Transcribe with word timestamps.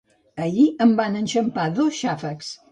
Ahir 0.45 0.63
em 0.87 0.95
van 1.01 1.19
enxampar 1.21 1.69
dos 1.79 2.03
xàfecs 2.03 2.53